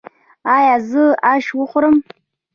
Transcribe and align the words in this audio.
ایا 0.55 0.75
زه 0.89 1.03
اش 1.31 1.45
وخورم؟ 1.57 1.95